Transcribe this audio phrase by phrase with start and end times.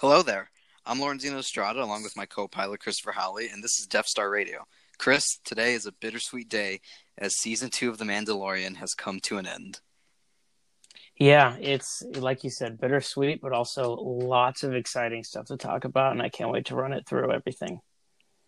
[0.00, 0.48] Hello there.
[0.86, 4.30] I'm Lorenzino Estrada along with my co pilot Christopher Holly, and this is Death Star
[4.30, 4.64] Radio.
[4.96, 6.82] Chris, today is a bittersweet day
[7.18, 9.80] as season two of The Mandalorian has come to an end.
[11.18, 16.12] Yeah, it's like you said, bittersweet, but also lots of exciting stuff to talk about,
[16.12, 17.80] and I can't wait to run it through everything.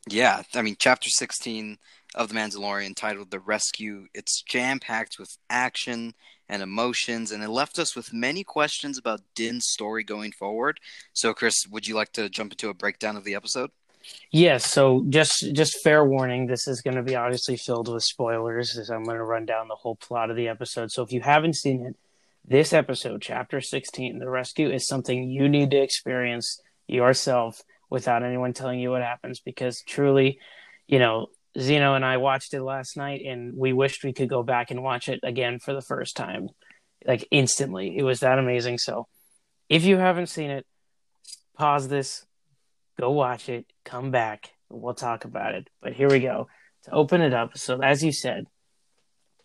[0.08, 1.78] Yeah, I mean, chapter 16
[2.14, 6.14] of The Mandalorian, titled The Rescue, it's jam packed with action
[6.50, 10.80] and emotions, and it left us with many questions about Din's story going forward.
[11.12, 13.70] So, Chris, would you like to jump into a breakdown of the episode?
[14.32, 18.76] Yes, so just just fair warning, this is going to be obviously filled with spoilers
[18.76, 20.90] as I'm going to run down the whole plot of the episode.
[20.90, 21.96] So if you haven't seen it,
[22.44, 28.52] this episode, chapter 16, The Rescue is something you need to experience yourself without anyone
[28.52, 30.40] telling you what happens because truly,
[30.88, 31.28] you know,
[31.58, 34.82] Zeno and I watched it last night and we wished we could go back and
[34.82, 36.48] watch it again for the first time,
[37.04, 37.96] like instantly.
[37.96, 38.78] It was that amazing.
[38.78, 39.06] So
[39.68, 40.66] if you haven't seen it,
[41.56, 42.24] pause this,
[42.98, 45.68] go watch it, come back, we'll talk about it.
[45.82, 46.48] But here we go.
[46.84, 48.46] To open it up, so as you said,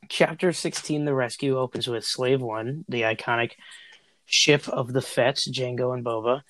[0.07, 3.51] chapter 16, The Rescue, opens with Slave One, the iconic
[4.25, 6.41] ship of the Fets, Django and Boba,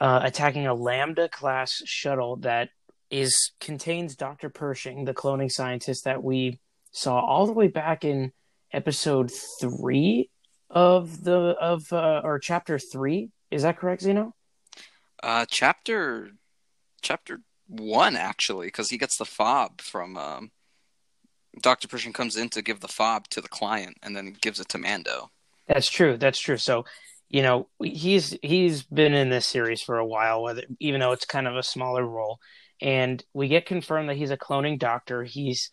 [0.00, 2.70] uh, attacking a Lambda class shuttle that
[3.10, 4.48] is contains Dr.
[4.48, 6.60] Pershing, the cloning scientist that we
[6.92, 8.32] saw all the way back in
[8.72, 10.30] episode three
[10.70, 13.30] of the of uh, or chapter three.
[13.50, 14.34] Is that correct, Zeno?
[15.22, 16.30] Uh, chapter
[17.02, 20.50] chapter one actually, because he gets the fob from um,
[21.60, 24.68] Doctor Pershing comes in to give the fob to the client, and then gives it
[24.70, 25.30] to Mando.
[25.68, 26.16] That's true.
[26.16, 26.56] That's true.
[26.56, 26.84] So,
[27.28, 31.24] you know, he's he's been in this series for a while, whether even though it's
[31.24, 32.38] kind of a smaller role,
[32.80, 35.24] and we get confirmed that he's a cloning doctor.
[35.24, 35.70] He's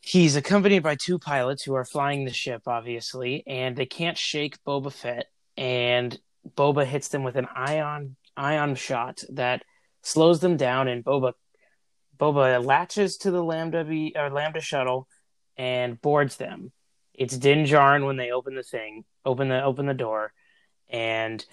[0.00, 4.62] he's accompanied by two pilots who are flying the ship, obviously, and they can't shake
[4.64, 6.18] Boba Fett, and
[6.56, 9.62] Boba hits them with an ion ion shot that
[10.02, 11.32] slows them down, and Boba
[12.18, 15.08] Boba latches to the Lambda B, or Lambda shuttle
[15.56, 16.72] and boards them.
[17.14, 20.32] It's Din Djarin when they open the thing, open the open the door,
[20.88, 21.44] and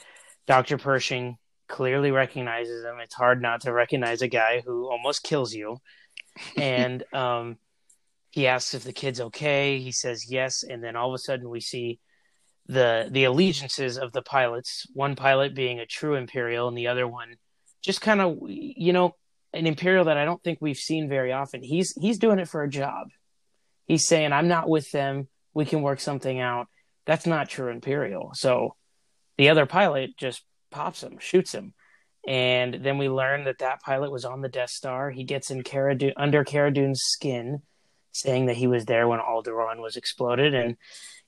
[0.45, 1.37] Doctor Pershing
[1.73, 2.99] clearly recognizes him.
[3.01, 5.77] It's hard not to recognize a guy who almost kills you,
[6.57, 7.57] and um,
[8.29, 9.79] he asks if the kid's okay.
[9.79, 11.99] He says yes, and then all of a sudden we see
[12.67, 14.85] the the allegiances of the pilots.
[14.93, 17.37] One pilot being a true Imperial, and the other one
[17.81, 19.15] just kind of you know
[19.51, 21.63] an imperial that I don't think we've seen very often.
[21.63, 23.07] He's he's doing it for a job.
[23.87, 25.27] He's saying, "I'm not with them.
[25.55, 26.67] We can work something out."
[27.07, 28.31] That's not true imperial.
[28.35, 28.75] So
[29.37, 31.73] the other pilot just pops him, shoots him,
[32.27, 35.11] and then we learn that that pilot was on the Death Star.
[35.11, 37.61] He gets in Cara Dune, under Cara Dune's skin,
[38.11, 40.77] saying that he was there when Alderaan was exploded, and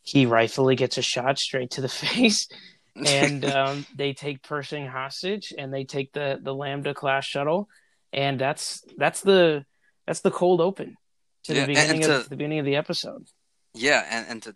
[0.01, 2.47] he rightfully gets a shot straight to the face.
[2.95, 7.69] and um, they take Pershing hostage, and they take the the Lambda class shuttle
[8.15, 9.65] and that's that's the
[10.07, 10.97] that's the cold open
[11.43, 13.27] to yeah, the beginning to, of the beginning of the episode.
[13.73, 14.55] Yeah, and, and to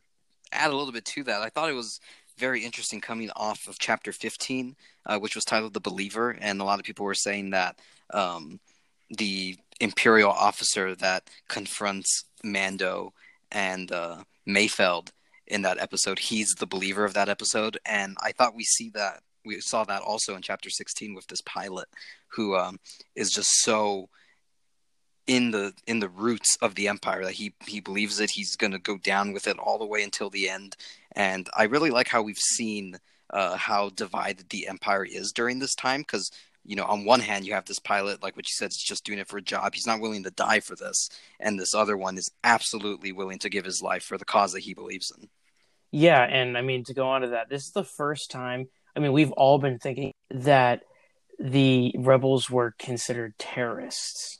[0.51, 1.99] add a little bit to that, I thought it was
[2.39, 6.63] very interesting coming off of chapter 15, uh, which was titled The Believer, and a
[6.63, 7.77] lot of people were saying that
[8.13, 8.59] um,
[9.09, 13.13] the Imperial officer that confronts Mando
[13.51, 15.09] and uh, Mayfeld
[15.47, 19.21] in that episode, he's the believer of that episode, and I thought we see that
[19.45, 21.87] we saw that also in chapter 16 with this pilot
[22.27, 22.79] who um,
[23.15, 24.09] is just so
[25.27, 28.31] in the in the roots of the empire that he he believes it.
[28.31, 30.75] He's going to go down with it all the way until the end
[31.15, 32.97] and i really like how we've seen
[33.31, 36.31] uh, how divided the empire is during this time because
[36.65, 39.05] you know on one hand you have this pilot like what you said is just
[39.05, 41.09] doing it for a job he's not willing to die for this
[41.39, 44.61] and this other one is absolutely willing to give his life for the cause that
[44.61, 45.29] he believes in
[45.91, 48.99] yeah and i mean to go on to that this is the first time I
[48.99, 50.81] mean, we've all been thinking that
[51.39, 54.39] the rebels were considered terrorists.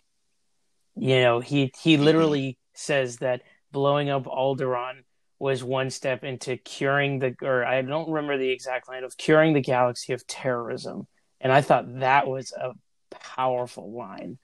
[0.95, 2.03] You know, he he mm-hmm.
[2.03, 2.59] literally mm-hmm.
[2.73, 3.41] says that
[3.71, 5.03] blowing up Alderaan
[5.39, 9.53] was one step into curing the or I don't remember the exact line of curing
[9.53, 11.07] the galaxy of terrorism.
[11.39, 12.73] And I thought that was a
[13.09, 14.37] powerful line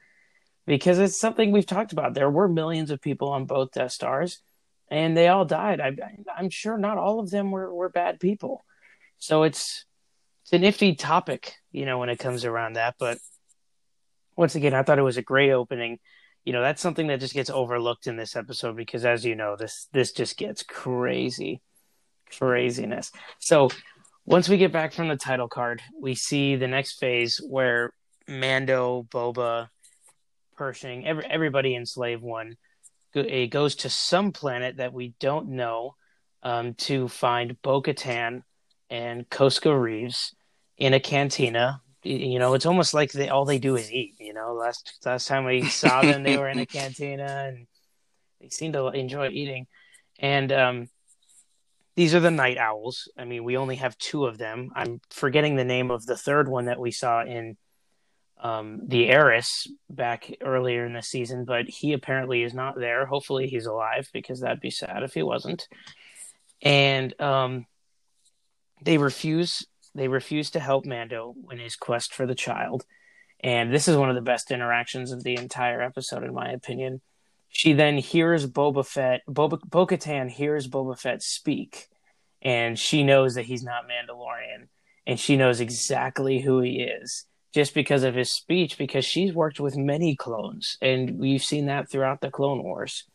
[0.66, 2.14] because it's something we've talked about.
[2.14, 4.40] There were millions of people on both Death Stars
[4.90, 5.82] and they all died.
[5.82, 5.96] I,
[6.40, 8.64] am sure not all of them were, were bad people.
[9.18, 9.86] So it's
[10.44, 12.96] it's a nifty topic, you know, when it comes around that.
[13.00, 13.18] But
[14.36, 16.00] once again, I thought it was a great opening.
[16.46, 19.56] You know, that's something that just gets overlooked in this episode because, as you know,
[19.56, 21.62] this this just gets crazy,
[22.38, 23.12] craziness.
[23.40, 23.70] So
[24.26, 27.94] once we get back from the title card, we see the next phase where
[28.28, 29.70] Mando, Boba,
[30.56, 32.56] Pershing, every, everybody in Slave One
[33.16, 35.96] it goes to some planet that we don't know
[36.44, 38.44] um, to find Bo Katan
[38.90, 40.36] and Koska Reeves
[40.78, 44.16] in a cantina you know, it's almost like they all they do is eat.
[44.20, 47.68] You know, last last time we saw them, they were in a cantina and
[48.40, 49.68] they seem to enjoy eating.
[50.20, 50.90] And um,
[51.96, 53.10] these are the night owls.
[53.18, 54.72] I mean, we only have two of them.
[54.76, 57.58] I'm forgetting the name of the third one that we saw in
[58.42, 63.06] um, the heiress back earlier in the season, but he apparently is not there.
[63.06, 65.68] Hopefully, he's alive because that'd be sad if he wasn't.
[66.62, 67.66] And um,
[68.84, 69.66] they refuse.
[69.96, 72.86] They refuse to help Mando in his quest for the child.
[73.40, 77.02] And this is one of the best interactions of the entire episode, in my opinion.
[77.50, 81.88] She then hears Boba Fett, Boba, Bo Katan hears Boba Fett speak,
[82.42, 84.68] and she knows that he's not Mandalorian,
[85.08, 89.62] and she knows exactly who he is just because of his speech, because she's worked
[89.62, 93.06] with many clones, and we've seen that throughout the Clone Wars.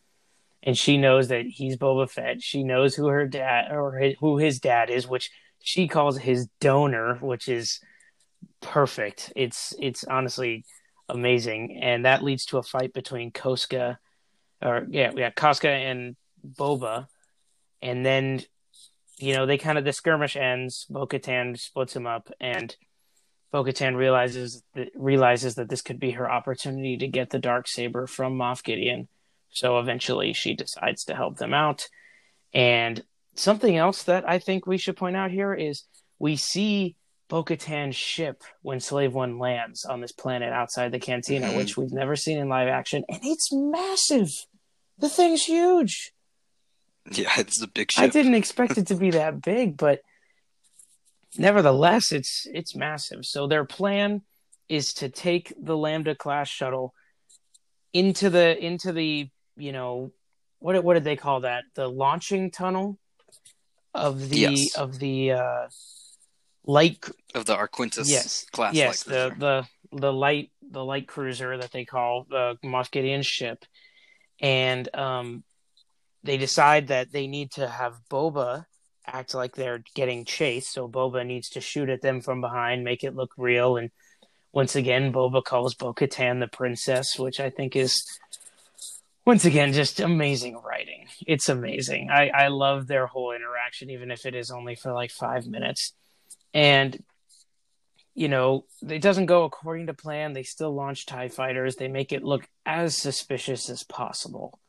[0.63, 2.41] And she knows that he's Boba Fett.
[2.41, 5.29] She knows who her dad or his, who his dad is, which
[5.61, 7.79] she calls his donor, which is
[8.61, 9.31] perfect.
[9.35, 10.65] It's it's honestly
[11.09, 13.99] amazing, and that leads to a fight between Koska
[14.61, 16.15] or yeah, yeah, Koska and
[16.45, 17.07] Boba,
[17.81, 18.41] and then
[19.17, 20.85] you know they kind of the skirmish ends.
[20.89, 22.75] Bo Katan splits him up, and
[23.51, 27.67] Bo Katan realizes that realizes that this could be her opportunity to get the dark
[27.67, 29.07] saber from Moff Gideon.
[29.49, 31.87] So eventually, she decides to help them out.
[32.53, 33.03] And
[33.35, 35.83] something else that I think we should point out here is
[36.19, 36.95] we see
[37.29, 41.57] Bo Katan's ship when Slave One lands on this planet outside the cantina, mm-hmm.
[41.57, 44.29] which we've never seen in live action, and it's massive.
[44.97, 46.11] The thing's huge.
[47.09, 48.03] Yeah, it's a big ship.
[48.03, 50.01] I didn't expect it to be that big, but
[51.37, 53.25] nevertheless, it's it's massive.
[53.25, 54.23] So their plan
[54.67, 56.93] is to take the Lambda class shuttle
[57.93, 60.11] into the into the you know
[60.59, 62.97] what what did they call that the launching tunnel
[63.93, 64.75] of the yes.
[64.75, 65.67] of the uh,
[66.65, 67.05] light
[67.35, 71.85] of the Arquitens yes class yes the the the light the light cruiser that they
[71.85, 73.65] call the Moff Gideon ship
[74.39, 75.43] and um,
[76.23, 78.65] they decide that they need to have Boba
[79.05, 80.73] act like they're getting chased.
[80.73, 83.77] So Boba needs to shoot at them from behind, make it look real.
[83.77, 83.91] And
[84.51, 88.03] once again, Boba calls Bo Katan the princess, which I think is
[89.25, 91.07] once again just amazing writing.
[91.25, 92.09] It's amazing.
[92.09, 95.93] I, I love their whole interaction, even if it is only for like five minutes.
[96.53, 97.01] And
[98.13, 100.33] you know, it doesn't go according to plan.
[100.33, 101.75] They still launch TIE fighters.
[101.75, 104.59] They make it look as suspicious as possible.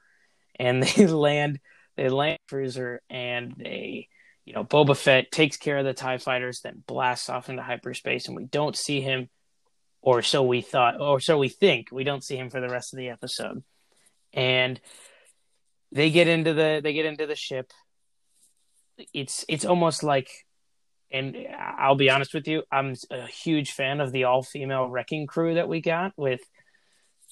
[0.58, 1.60] And they land
[1.96, 4.08] they land cruiser and they
[4.44, 8.26] you know, Boba Fett takes care of the TIE fighters, then blasts off into hyperspace,
[8.26, 9.28] and we don't see him,
[10.00, 11.92] or so we thought, or so we think.
[11.92, 13.62] We don't see him for the rest of the episode.
[14.32, 14.80] And
[15.90, 17.72] they get into the they get into the ship.
[19.12, 20.30] It's it's almost like
[21.12, 21.36] and
[21.78, 25.54] I'll be honest with you, I'm a huge fan of the all female wrecking crew
[25.54, 26.40] that we got with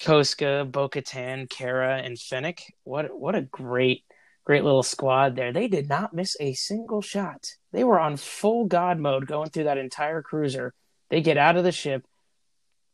[0.02, 2.62] Koska, Bo Katan, Cara, and Fennec.
[2.84, 4.04] What what a great
[4.44, 5.52] great little squad there.
[5.52, 7.54] They did not miss a single shot.
[7.72, 10.74] They were on full god mode going through that entire cruiser.
[11.08, 12.06] They get out of the ship,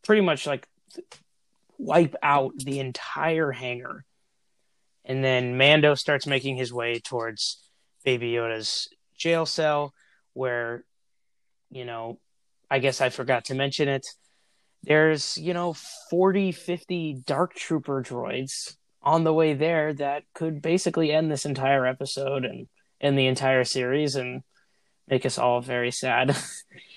[0.04, 0.66] pretty much like
[1.78, 4.04] wipe out the entire hangar.
[5.04, 7.58] And then Mando starts making his way towards
[8.04, 9.94] Baby Yoda's jail cell
[10.32, 10.84] where,
[11.70, 12.18] you know,
[12.70, 14.06] I guess I forgot to mention it.
[14.82, 15.74] There's, you know,
[16.10, 21.86] 40, 50 Dark Trooper droids on the way there that could basically end this entire
[21.86, 22.66] episode and
[23.00, 24.42] end the entire series and
[25.08, 26.36] make us all very sad.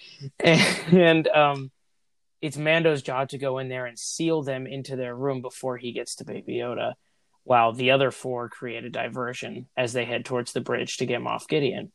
[0.40, 1.72] and um,
[2.42, 5.92] it's Mando's job to go in there and seal them into their room before he
[5.92, 6.94] gets to Baby Yoda,
[7.44, 11.22] while the other four create a diversion as they head towards the bridge to get
[11.22, 11.92] Moff Gideon.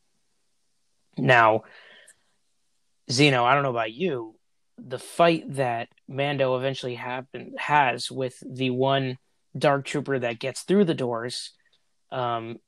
[1.17, 1.63] Now,
[3.11, 4.35] Zeno, I don't know about you,
[4.79, 9.19] the fight that Mando eventually happen has with the one
[9.57, 11.53] dark trooper that gets through the doors,
[12.11, 12.59] um,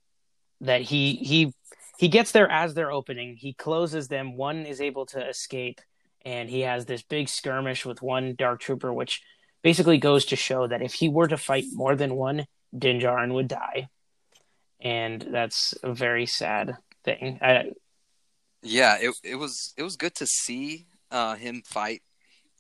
[0.61, 1.53] that he he
[1.99, 3.37] he gets there as they're opening.
[3.37, 4.37] He closes them.
[4.37, 5.81] One is able to escape,
[6.27, 9.23] and he has this big skirmish with one dark trooper, which
[9.63, 13.33] basically goes to show that if he were to fight more than one, Din Djarin
[13.33, 13.89] would die,
[14.81, 17.39] and that's a very sad thing.
[17.41, 17.71] I,
[18.61, 22.03] yeah, it it was it was good to see uh, him fight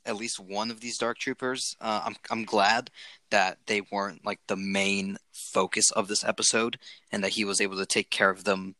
[0.06, 1.76] at least one of these dark troopers.
[1.80, 2.90] Uh, I'm I'm glad
[3.30, 6.78] that they weren't like the main focus of this episode,
[7.10, 8.76] and that he was able to take care of them.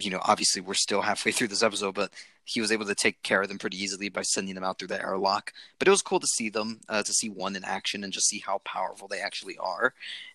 [0.00, 2.12] You know, obviously we're still halfway through this episode, but
[2.44, 4.88] he was able to take care of them pretty easily by sending them out through
[4.88, 5.52] the airlock.
[5.78, 8.28] But it was cool to see them, uh, to see one in action, and just
[8.28, 9.94] see how powerful they actually are.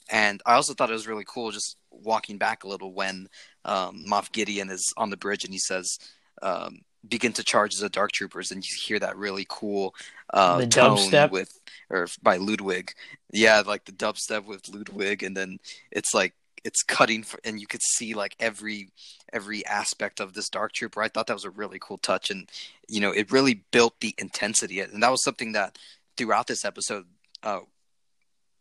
[0.09, 3.27] And I also thought it was really cool just walking back a little when
[3.65, 5.97] um, Moff Gideon is on the bridge and he says,
[6.41, 9.93] um, begin to charge the dark troopers and you hear that really cool
[10.33, 11.31] uh The tone dubstep?
[11.31, 12.93] with or by ludwig
[13.31, 15.59] yeah like the dubstep with ludwig and then
[15.91, 18.89] it's like it's cutting for, and you could see like every
[19.31, 22.49] every aspect of this dark trooper i thought that was a really cool touch and
[22.87, 25.77] you know it really built the intensity and that was something that
[26.17, 27.05] throughout this episode
[27.43, 27.59] uh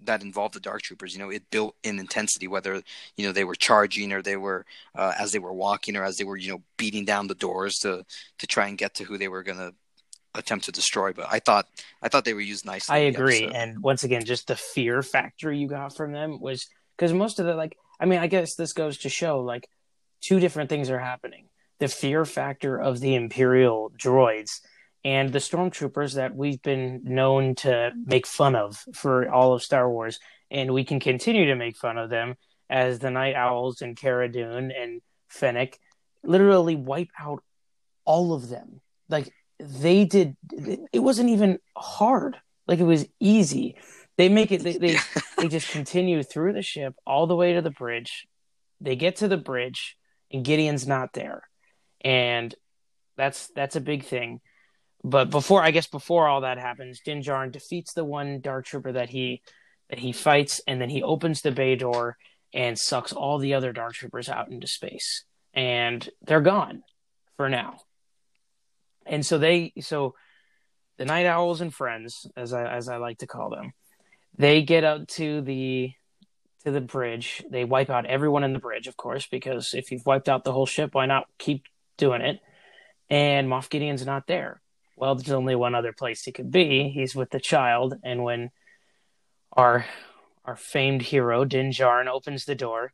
[0.05, 2.83] that involved the dark troopers you know it built in intensity whether
[3.17, 4.65] you know they were charging or they were
[4.97, 7.77] uh, as they were walking or as they were you know beating down the doors
[7.77, 8.05] to
[8.39, 9.73] to try and get to who they were going to
[10.35, 11.67] attempt to destroy but i thought
[12.03, 13.45] i thought they were used nicely I agree.
[13.55, 16.67] And once again, just the fear factor you got from them was
[16.97, 19.69] because most of the like, I mean, I guess this goes to show like
[20.21, 24.61] two different things are happening: the fear factor of the Imperial droids
[25.05, 29.91] and the stormtroopers that we've been known to make fun of for all of Star
[29.91, 30.21] Wars,
[30.51, 32.37] and we can continue to make fun of them
[32.71, 35.79] as the Night Owls and Cara Dune and Fennec
[36.25, 37.43] literally wipe out
[38.05, 38.81] all of them.
[39.09, 40.37] Like they did,
[40.93, 42.37] it wasn't even hard.
[42.67, 43.77] Like it was easy.
[44.23, 44.63] They make it.
[44.63, 44.97] They they,
[45.37, 48.29] they just continue through the ship all the way to the bridge.
[48.81, 49.97] They get to the bridge,
[50.31, 51.43] and Gideon's not there,
[52.03, 52.55] and
[53.17, 54.41] that's that's a big thing.
[55.03, 58.93] But before, I guess, before all that happens, Din Djarin defeats the one Dark Trooper
[58.93, 59.43] that he
[59.91, 62.17] that he fights, and then he opens the bay door
[62.55, 66.85] and sucks all the other Dark Troopers out into space, and they're gone
[67.37, 67.81] for now.
[69.05, 70.15] And so they, so
[70.97, 73.73] the Night Owls and friends, as I as I like to call them,
[74.37, 75.93] they get up to the
[76.65, 77.43] to the bridge.
[77.51, 80.53] They wipe out everyone in the bridge, of course, because if you've wiped out the
[80.53, 81.65] whole ship, why not keep
[81.97, 82.41] doing it?
[83.11, 84.61] And Moff Gideon's not there.
[84.97, 86.91] Well, there's only one other place he could be.
[86.91, 88.51] He's with the child, and when
[89.53, 89.85] our
[90.45, 92.93] our famed hero Din Djarin opens the door,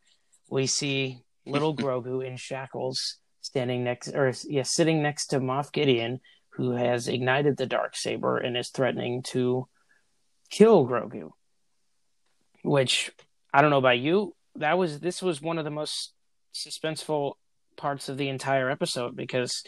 [0.50, 6.21] we see little Grogu in shackles standing next, or yeah, sitting next to Moff Gideon,
[6.50, 9.68] who has ignited the dark saber and is threatening to
[10.50, 11.31] kill Grogu.
[12.62, 13.12] Which
[13.52, 16.12] I don't know about you, that was this was one of the most
[16.55, 17.35] suspenseful
[17.76, 19.62] parts of the entire episode because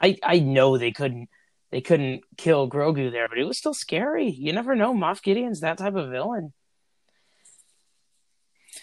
[0.00, 1.28] I I know they couldn't
[1.70, 4.30] they couldn't kill Grogu there, but it was still scary.
[4.30, 4.94] You never know.
[4.94, 6.52] Moff Gideon's that type of villain.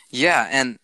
[0.09, 0.77] Yeah, and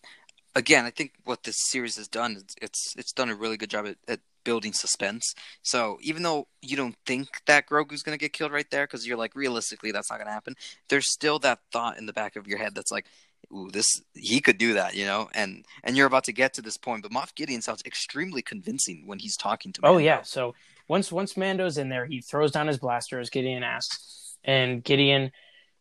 [0.55, 3.85] again, I think what this series has done it's it's done a really good job
[3.85, 5.34] at, at building suspense.
[5.62, 9.05] So even though you don't think that Grogu's going to get killed right there, because
[9.08, 10.55] you're like realistically that's not going to happen,
[10.89, 13.08] there's still that thought in the back of your head that's like,
[13.53, 15.29] "Ooh, this he could do that," you know.
[15.34, 19.03] And and you're about to get to this point, but Moff Gideon sounds extremely convincing
[19.05, 19.81] when he's talking to.
[19.84, 20.22] Oh yeah.
[20.22, 20.55] So
[20.88, 25.31] once once Mando's in there, he throws down his blaster as Gideon asks, and Gideon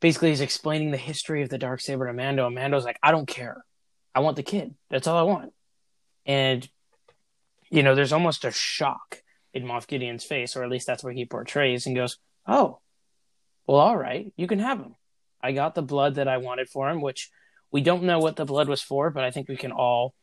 [0.00, 3.10] basically is explaining the history of the dark saber to Mando, and Mando's like, "I
[3.10, 3.64] don't care.
[4.14, 4.74] I want the kid.
[4.90, 5.52] That's all I want."
[6.26, 6.68] And
[7.70, 9.22] you know, there's almost a shock
[9.52, 12.80] in Moff Gideon's face, or at least that's what he portrays, and goes, "Oh,
[13.66, 14.96] well, all right, you can have him.
[15.42, 17.30] I got the blood that I wanted for him, which
[17.70, 20.14] we don't know what the blood was for, but I think we can all."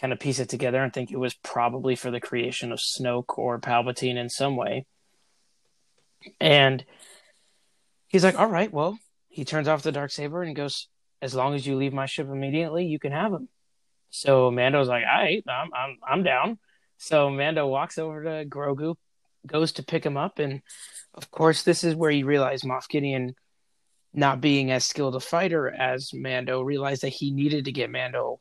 [0.00, 3.36] kind of piece it together and think it was probably for the creation of Snoke
[3.36, 4.86] or Palpatine in some way.
[6.40, 6.82] And
[8.08, 8.98] he's like, "All right, well."
[9.28, 10.88] He turns off the dark saber and goes,
[11.22, 13.48] "As long as you leave my ship immediately, you can have him."
[14.10, 16.58] So Mando's like, "All right, I'm I'm I'm down."
[17.02, 18.94] So Mando walks over to Grogu,
[19.44, 20.62] goes to pick him up, and
[21.14, 23.34] of course, this is where you realize Moff Gideon,
[24.14, 28.38] not being as skilled a fighter as Mando, realized that he needed to get Mando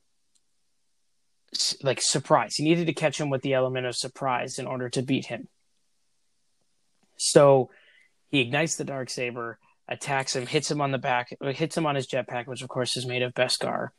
[1.81, 2.53] like surprise.
[2.55, 5.47] He needed to catch him with the element of surprise in order to beat him.
[7.17, 7.71] So
[8.29, 11.95] he ignites the dark saber, attacks him, hits him on the back, hits him on
[11.95, 13.89] his jetpack, which of course is made of Beskar,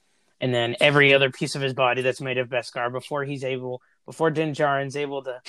[0.41, 3.83] and then every other piece of his body that's made of Beskar before he's able,
[4.07, 5.41] before Din Djarin's able to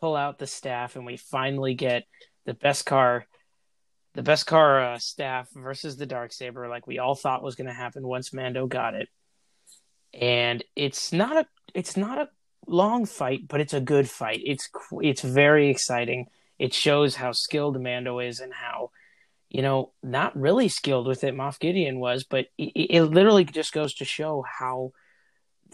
[0.00, 2.04] pull out the staff, and we finally get
[2.46, 3.24] the Beskar,
[4.14, 7.72] the Beskar uh, staff versus the dark saber, like we all thought was going to
[7.72, 9.08] happen once Mando got it
[10.12, 12.28] and it's not a it's not a
[12.66, 14.40] long fight, but it's a good fight.
[14.44, 14.68] It's
[15.00, 16.26] it's very exciting.
[16.58, 18.90] It shows how skilled Mando is and how
[19.48, 23.72] you know not really skilled with it Moff Gideon was, but it, it literally just
[23.72, 24.92] goes to show how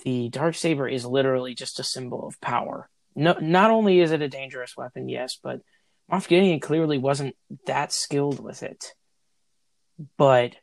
[0.05, 2.89] the dark saber is literally just a symbol of power.
[3.15, 5.61] No, not only is it a dangerous weapon, yes, but
[6.11, 7.35] Moff Gideon clearly wasn't
[7.67, 8.93] that skilled with it,
[10.17, 10.57] but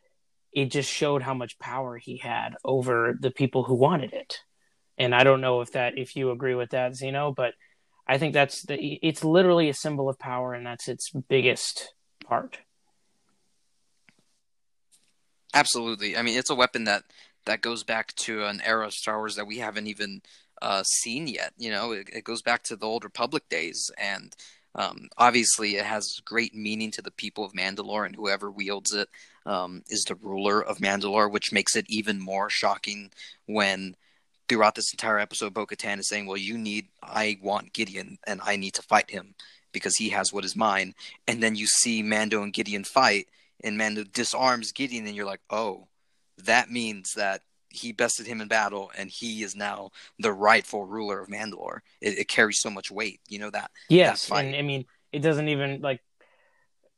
[0.52, 4.38] it just showed how much power he had over the people who wanted it.
[4.96, 7.54] And I don't know if that if you agree with that, Zeno, but
[8.06, 12.58] I think that's the it's literally a symbol of power and that's its biggest part.
[15.52, 16.16] Absolutely.
[16.16, 17.04] I mean, it's a weapon that
[17.46, 20.22] that goes back to an era of Star Wars that we haven't even
[20.62, 21.52] uh, seen yet.
[21.58, 24.34] You know, it, it, goes back to the old Republic days, and
[24.74, 29.08] um, obviously it has great meaning to the people of Mandalore, and whoever wields it
[29.46, 33.10] um, is the ruler of Mandalore, which makes it even more shocking
[33.46, 33.94] when
[34.48, 38.40] throughout this entire episode, Bo Katan is saying, Well, you need, I want Gideon, and
[38.42, 39.34] I need to fight him
[39.72, 40.94] because he has what is mine.
[41.26, 43.28] And then you see Mando and Gideon fight,
[43.62, 45.88] and Mando disarms Gideon, and you're like, Oh,
[46.38, 47.42] that means that
[47.74, 51.80] he bested him in battle, and he is now the rightful ruler of Mandalore.
[52.00, 53.70] It, it carries so much weight, you know that.
[53.88, 56.00] Yes, that and I mean, it doesn't even like.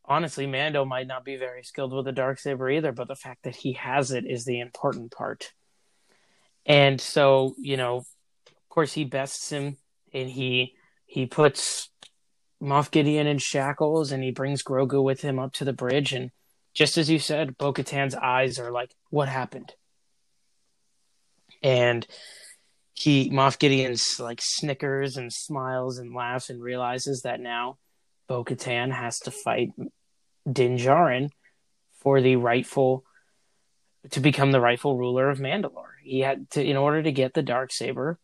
[0.09, 3.43] Honestly, Mando might not be very skilled with the dark saber either, but the fact
[3.43, 5.52] that he has it is the important part.
[6.64, 9.78] And so, you know, of course, he bests him,
[10.12, 10.75] and he
[11.07, 11.90] he puts
[12.62, 16.31] Moff Gideon in shackles, and he brings Grogu with him up to the bridge, and
[16.76, 19.75] just as you said, Bo Katan's eyes are like, "What happened?"
[21.62, 22.06] and
[22.95, 27.78] he Moff Gideon's like snickers and smiles and laughs and realizes that now
[28.28, 29.71] Bo Katan has to fight
[30.50, 31.30] Din Djarin
[32.00, 33.04] for the rightful
[34.11, 35.97] to become the rightful ruler of Mandalore.
[36.02, 38.18] He had to in order to get the dark saber,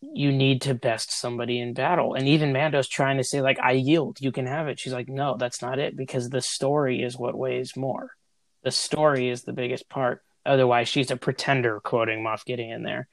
[0.00, 2.14] you need to best somebody in battle.
[2.14, 4.80] And even Mando's trying to say like I yield, you can have it.
[4.80, 8.10] She's like no, that's not it because the story is what weighs more.
[8.62, 10.22] The story is the biggest part.
[10.44, 13.08] Otherwise, she's a pretender, quoting Moff Gideon in there.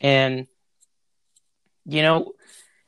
[0.00, 0.46] And,
[1.84, 2.32] you know,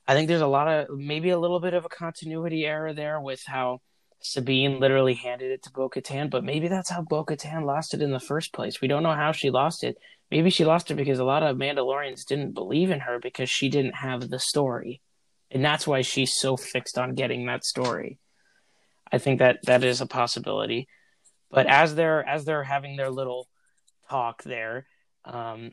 [0.07, 3.21] I think there's a lot of maybe a little bit of a continuity error there
[3.21, 3.81] with how
[4.21, 8.03] Sabine literally handed it to Bo Katan, but maybe that's how Bo Katan lost it
[8.03, 8.81] in the first place.
[8.81, 9.97] We don't know how she lost it.
[10.31, 13.69] Maybe she lost it because a lot of Mandalorians didn't believe in her because she
[13.69, 15.01] didn't have the story.
[15.51, 18.19] And that's why she's so fixed on getting that story.
[19.13, 20.89] I think that that is a possibility.
[21.51, 23.47] But as they're as they're having their little
[24.09, 24.87] talk there.
[25.25, 25.73] Um,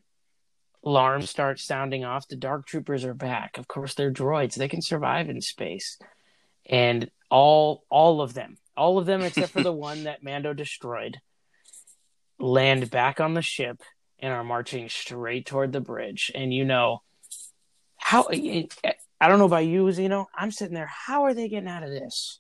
[0.84, 2.28] alarms start sounding off.
[2.28, 3.58] The Dark Troopers are back.
[3.58, 4.56] Of course, they're droids.
[4.56, 5.98] They can survive in space,
[6.66, 11.20] and all all of them, all of them except for the one that Mando destroyed,
[12.40, 13.82] land back on the ship
[14.20, 16.32] and are marching straight toward the bridge.
[16.34, 17.02] And you know
[17.98, 20.28] how I don't know about you, Zeno.
[20.36, 20.92] I'm sitting there.
[20.92, 22.40] How are they getting out of this?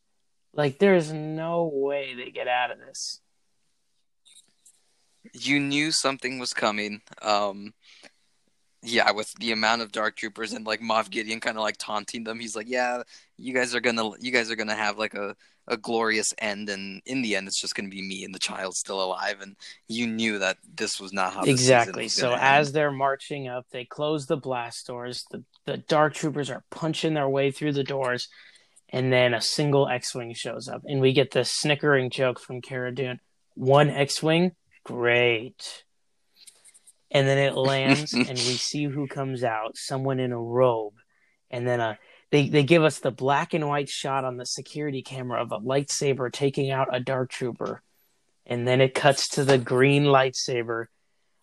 [0.53, 3.21] Like, there's no way they get out of this
[5.33, 7.01] you knew something was coming.
[7.21, 7.73] Um,
[8.83, 12.23] yeah, with the amount of Dark Troopers and like Moff Gideon kind of like taunting
[12.23, 13.03] them, he's like, "Yeah,
[13.37, 15.35] you guys are gonna, you guys are gonna have like a
[15.67, 18.75] a glorious end, and in the end, it's just gonna be me and the child
[18.75, 19.55] still alive." And
[19.87, 22.09] you knew that this was not how exactly.
[22.09, 25.25] so as they're marching up, they close the blast doors.
[25.31, 28.27] The the Dark Troopers are punching their way through the doors,
[28.89, 32.93] and then a single X-wing shows up, and we get the snickering joke from Cara
[32.93, 33.19] Dune:
[33.55, 34.51] "One X-wing."
[34.83, 35.83] great.
[37.13, 40.95] And then it lands, and we see who comes out someone in a robe.
[41.49, 41.95] And then a, uh,
[42.31, 45.59] they, they give us the black and white shot on the security camera of a
[45.59, 47.83] lightsaber taking out a dark trooper.
[48.47, 50.87] And then it cuts to the green lightsaber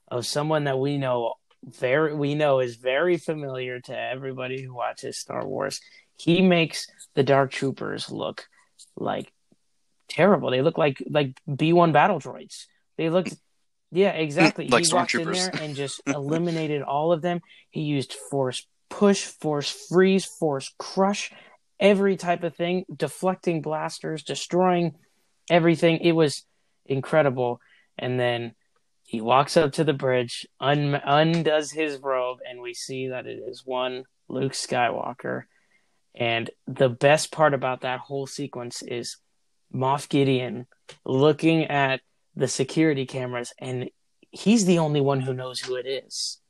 [0.09, 5.18] of someone that we know very we know is very familiar to everybody who watches
[5.18, 5.80] Star Wars.
[6.18, 8.48] He makes the dark troopers look
[8.96, 9.33] like
[10.09, 10.50] terrible.
[10.50, 12.66] They look like like B1 battle droids.
[12.96, 13.35] They looked,
[13.90, 14.68] yeah, exactly.
[14.68, 17.40] like he walked in there and just eliminated all of them.
[17.70, 21.33] He used force push, force freeze, force crush,
[21.79, 24.96] every type of thing, deflecting blasters, destroying
[25.48, 25.98] everything.
[25.98, 26.44] It was
[26.87, 27.61] incredible.
[27.96, 28.55] And then
[29.05, 33.40] he walks up to the bridge, un- undoes his robe, and we see that it
[33.46, 35.44] is one Luke Skywalker.
[36.14, 39.16] And the best part about that whole sequence is
[39.74, 40.66] Moff Gideon
[41.05, 42.00] looking at
[42.34, 43.90] the security cameras, and
[44.30, 46.40] he's the only one who knows who it is.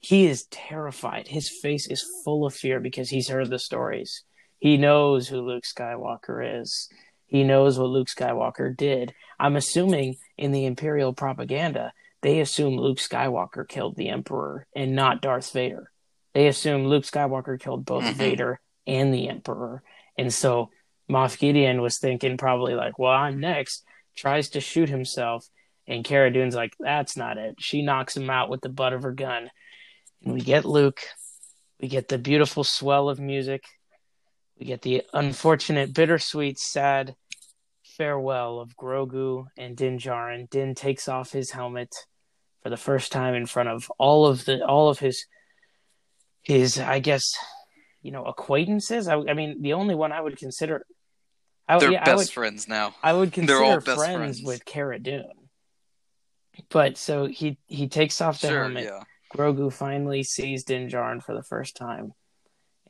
[0.00, 1.28] He is terrified.
[1.28, 4.22] His face is full of fear because he's heard the stories.
[4.58, 6.88] He knows who Luke Skywalker is.
[7.26, 9.12] He knows what Luke Skywalker did.
[9.38, 11.92] I'm assuming in the Imperial propaganda,
[12.22, 15.90] they assume Luke Skywalker killed the Emperor and not Darth Vader.
[16.34, 18.18] They assume Luke Skywalker killed both mm-hmm.
[18.18, 19.82] Vader and the Emperor.
[20.16, 20.70] And so
[21.10, 23.84] Moff Gideon was thinking probably like, well, I'm next
[24.18, 25.48] tries to shoot himself,
[25.86, 27.56] and Cara Dune's like, that's not it.
[27.58, 29.50] She knocks him out with the butt of her gun.
[30.22, 31.00] And we get Luke.
[31.80, 33.62] We get the beautiful swell of music.
[34.58, 37.14] We get the unfortunate, bittersweet, sad
[37.96, 40.50] farewell of Grogu and Din Djarin.
[40.50, 41.94] Din takes off his helmet
[42.62, 45.26] for the first time in front of all of the all of his
[46.42, 47.36] his I guess
[48.02, 49.06] you know acquaintances.
[49.08, 50.84] I, I mean, the only one I would consider
[51.68, 52.94] I, They're yeah, best would, friends now.
[53.02, 55.24] I would consider friends, friends, with Cara Dune.
[56.70, 58.84] But so he he takes off the sure, helmet.
[58.84, 59.02] Yeah.
[59.36, 62.14] Grogu finally sees Din Djarin for the first time,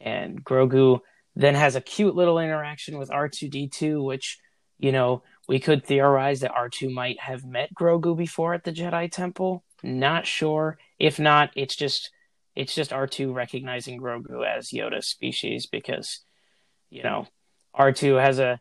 [0.01, 1.01] and Grogu
[1.35, 4.39] then has a cute little interaction with R2D2, which
[4.79, 9.11] you know we could theorize that R2 might have met Grogu before at the Jedi
[9.11, 9.65] Temple.
[9.83, 10.79] Not sure.
[10.99, 12.11] If not, it's just
[12.55, 16.21] it's just R2 recognizing Grogu as Yoda's species because
[16.91, 17.27] you know
[17.77, 18.61] R2 has a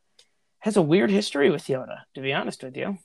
[0.67, 2.97] has a weird history with Yoda, to be honest with you.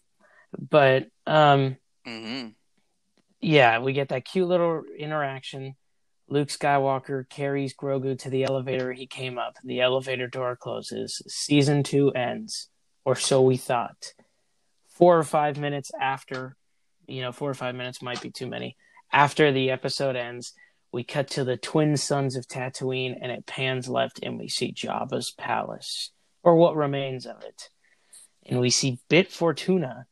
[0.59, 2.49] But um Mm-hmm.
[3.41, 5.77] yeah, we get that cute little interaction.
[6.29, 9.55] Luke Skywalker carries Grogu to the elevator he came up.
[9.63, 11.23] The elevator door closes.
[11.29, 12.69] Season two ends,
[13.05, 14.15] or so we thought.
[14.89, 16.57] Four or five minutes after,
[17.07, 18.77] you know, four or five minutes might be too many.
[19.13, 20.55] After the episode ends,
[20.93, 24.73] we cut to the twin suns of Tatooine and it pans left and we see
[24.73, 26.11] Jabba's palace,
[26.43, 27.69] or what remains of it.
[28.45, 30.07] And we see Bib Fortuna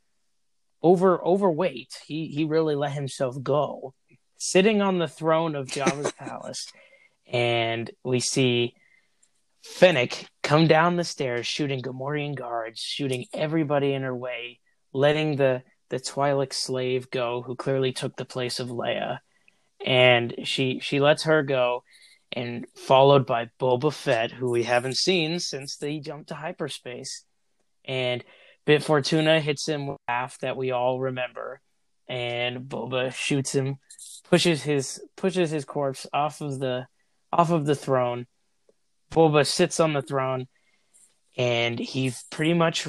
[0.82, 1.98] over overweight.
[2.06, 3.94] He he really let himself go,
[4.36, 6.66] sitting on the throne of Jabba's palace,
[7.30, 8.74] and we see
[9.62, 14.60] Fennec come down the stairs, shooting Gamorrean guards, shooting everybody in her way,
[14.92, 19.18] letting the the Twi'lek slave go, who clearly took the place of Leia,
[19.84, 21.82] and she she lets her go.
[22.32, 27.24] And followed by Boba Fett, who we haven't seen since they jumped to hyperspace.
[27.84, 28.22] And
[28.66, 31.60] Bib Fortuna hits him with a laugh that we all remember,
[32.08, 33.76] and Boba shoots him,
[34.28, 36.86] pushes his pushes his corpse off of the
[37.32, 38.26] off of the throne.
[39.10, 40.46] Boba sits on the throne,
[41.36, 42.86] and he pretty much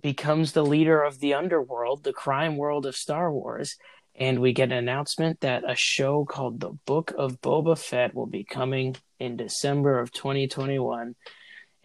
[0.00, 3.76] becomes the leader of the underworld, the crime world of Star Wars.
[4.18, 8.26] And we get an announcement that a show called The Book of Boba Fett will
[8.26, 11.14] be coming in December of 2021.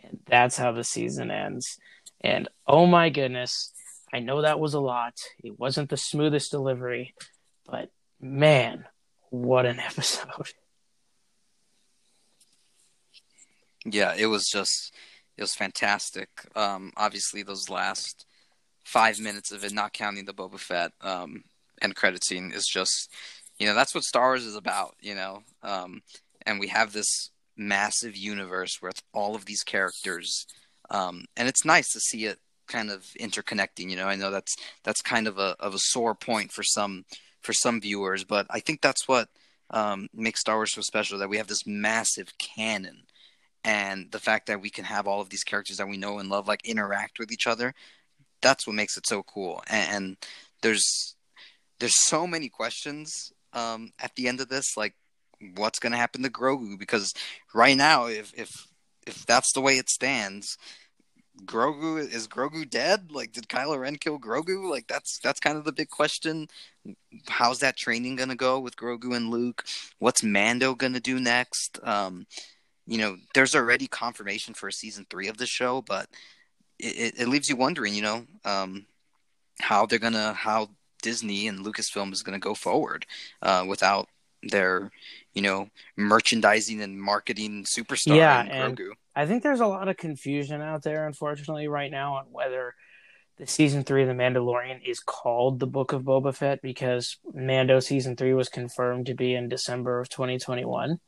[0.04, 1.78] And that's how the season ends.
[2.22, 3.74] And oh my goodness,
[4.14, 5.14] I know that was a lot.
[5.44, 7.14] It wasn't the smoothest delivery,
[7.66, 7.90] but
[8.20, 8.86] man,
[9.30, 10.54] what an episode.
[13.86, 14.94] Yeah, it was just
[15.38, 16.30] it was fantastic.
[16.56, 18.26] Um, obviously, those last
[18.84, 21.44] five minutes of it, not counting the Boba Fett um,
[21.82, 23.12] end credit scene, is just
[23.58, 24.96] you know that's what Star Wars is about.
[25.02, 26.02] You know, um,
[26.46, 30.46] and we have this massive universe with all of these characters,
[30.90, 33.90] um, and it's nice to see it kind of interconnecting.
[33.90, 37.06] You know, I know that's that's kind of a of a sore point for some
[37.42, 39.30] for some viewers, but I think that's what
[39.72, 43.04] um, makes Star Wars so special that we have this massive canon
[43.64, 46.30] and the fact that we can have all of these characters that we know and
[46.30, 47.74] love like interact with each other
[48.42, 50.18] that's what makes it so cool and, and
[50.62, 51.16] there's
[51.82, 54.96] there's so many questions um, at the end of this like
[55.56, 56.78] what's going to happen to grogu?
[56.80, 57.14] Because
[57.54, 58.50] right now if if
[59.06, 60.58] if that's the way it stands
[61.44, 63.12] grogu is grogu dead?
[63.12, 64.70] Like did kylo ren kill grogu?
[64.70, 66.48] Like that's that's kind of the big question.
[67.28, 69.64] How's that training going to go with grogu and luke?
[70.00, 71.80] What's mando going to do next?
[71.84, 72.28] Um
[72.88, 76.08] you know, there's already confirmation for season three of the show, but
[76.80, 78.86] it, it leaves you wondering, you know, um,
[79.60, 80.70] how they're gonna, how
[81.02, 83.06] Disney and Lucasfilm is gonna go forward
[83.42, 84.08] uh, without
[84.44, 84.92] their,
[85.34, 88.16] you know, merchandising and marketing superstar.
[88.18, 88.92] Yeah, and Grogu.
[89.16, 92.76] I think there's a lot of confusion out there, unfortunately, right now on whether
[93.38, 97.80] the season three of The Mandalorian is called the Book of Boba Fett because Mando
[97.80, 101.00] season three was confirmed to be in December of 2021.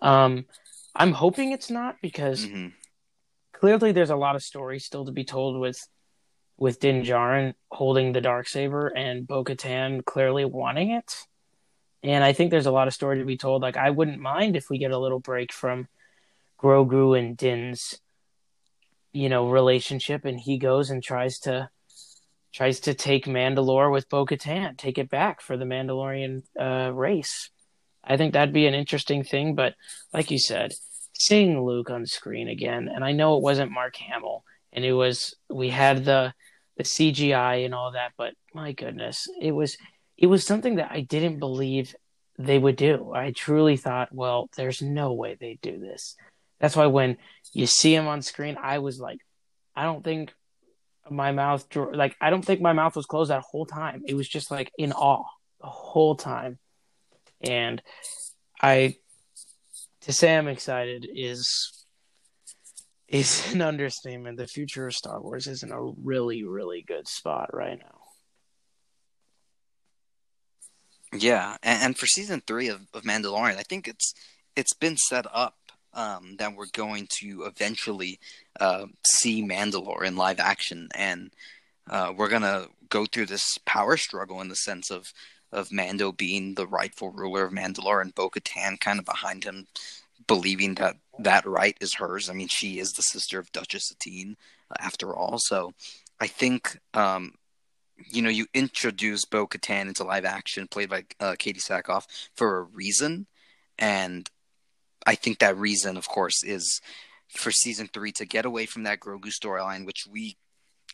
[0.00, 0.46] Um,
[0.94, 2.68] I'm hoping it's not because hmm
[3.52, 5.86] clearly there's a lot of story still to be told with
[6.60, 11.26] with Din Djarin holding the dark saber and Bo-Katan clearly wanting it.
[12.02, 13.62] And I think there's a lot of story to be told.
[13.62, 15.88] Like I wouldn't mind if we get a little break from
[16.60, 17.98] Grogu and Din's
[19.12, 21.68] you know relationship and he goes and tries to
[22.52, 27.48] tries to take Mandalore with Bo-Katan, take it back for the Mandalorian uh, race.
[28.02, 29.74] I think that'd be an interesting thing, but
[30.12, 30.72] like you said,
[31.12, 35.36] seeing Luke on screen again, and I know it wasn't Mark Hamill, and it was
[35.48, 36.34] we had the
[36.80, 39.76] the CGI and all that, but my goodness, it was
[40.16, 41.94] it was something that I didn't believe
[42.38, 43.12] they would do.
[43.14, 46.16] I truly thought, well, there's no way they'd do this.
[46.58, 47.18] That's why when
[47.52, 49.18] you see him on screen, I was like,
[49.76, 50.32] I don't think
[51.10, 54.02] my mouth like I don't think my mouth was closed that whole time.
[54.06, 55.24] It was just like in awe
[55.60, 56.58] the whole time.
[57.42, 57.82] And
[58.62, 58.96] I
[60.02, 61.79] to say I'm excited is
[63.10, 64.38] is an understatement.
[64.38, 67.98] The future of Star Wars is in a really, really good spot right now.
[71.12, 74.14] Yeah, and, and for season three of, of Mandalorian, I think it's
[74.56, 75.56] it's been set up
[75.92, 78.20] um, that we're going to eventually
[78.60, 81.32] uh, see Mandalore in live action, and
[81.88, 85.12] uh, we're gonna go through this power struggle in the sense of
[85.52, 89.66] of Mando being the rightful ruler of Mandalore and Bo-Katan kind of behind him,
[90.30, 92.30] believing that that right is hers.
[92.30, 94.36] I mean, she is the sister of Duchess Satine,
[94.70, 95.38] uh, after all.
[95.40, 95.72] So
[96.20, 97.32] I think, um,
[98.08, 102.04] you know, you introduce Bo Katan into live action, played by uh, Katee Sackhoff,
[102.36, 103.26] for a reason.
[103.76, 104.30] And
[105.04, 106.80] I think that reason, of course, is
[107.28, 110.36] for season three to get away from that Grogu storyline, which we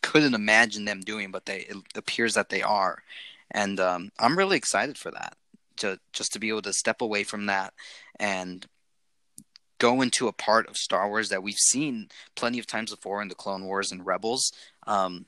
[0.01, 3.03] couldn't imagine them doing, but they it appears that they are.
[3.51, 5.35] And um, I'm really excited for that.
[5.77, 7.71] To just to be able to step away from that
[8.19, 8.65] and
[9.79, 13.27] go into a part of Star Wars that we've seen plenty of times before in
[13.27, 14.51] the Clone Wars and Rebels,
[14.85, 15.25] um,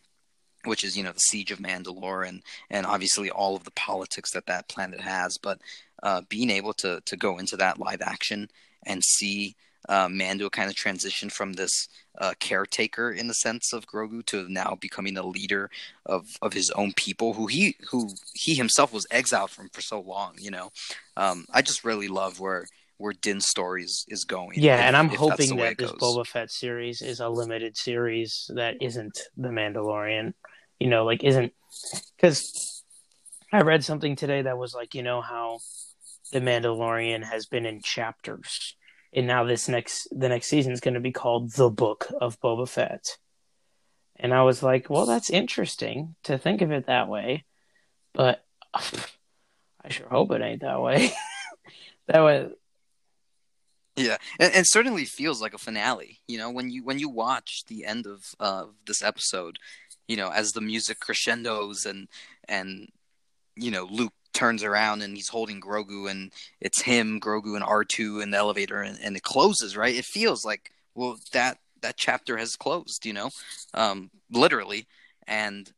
[0.65, 4.31] which is you know the Siege of Mandalore and and obviously all of the politics
[4.31, 5.37] that that planet has.
[5.37, 5.59] But
[6.03, 8.49] uh, being able to to go into that live action
[8.85, 9.55] and see
[9.87, 11.87] uh, Mando kind of transition from this
[12.19, 15.69] uh, caretaker in the sense of Grogu to now becoming a leader
[16.05, 19.99] of, of his own people, who he who he himself was exiled from for so
[19.99, 20.35] long.
[20.37, 20.71] You know,
[21.15, 22.65] um, I just really love where
[22.99, 24.51] where Din's story is, is going.
[24.55, 28.75] Yeah, if, and I'm hoping that this Boba Fett series is a limited series that
[28.81, 30.33] isn't The Mandalorian.
[30.79, 31.53] You know, like isn't
[32.15, 32.83] because
[33.51, 35.59] I read something today that was like, you know how
[36.31, 38.75] The Mandalorian has been in chapters,
[39.13, 42.39] and now this next the next season is going to be called The Book of
[42.41, 43.17] Boba Fett.
[44.21, 47.45] And I was like, well, that's interesting to think of it that way,
[48.13, 51.13] but I sure hope it ain't that way.
[52.07, 52.49] that way
[53.95, 56.19] yeah, and, and, certainly feels like a finale.
[56.27, 59.57] You know, when you when you watch the end of uh, this episode,
[60.07, 62.07] you know, as the music crescendos and
[62.47, 62.89] and
[63.55, 67.83] you know Luke turns around and he's holding Grogu and it's him, Grogu, and R
[67.83, 69.75] two in the elevator, and, and it closes.
[69.75, 69.95] Right?
[69.95, 73.05] It feels like well that that chapter has closed.
[73.05, 73.29] You know,
[73.73, 74.87] um, literally,
[75.27, 75.71] and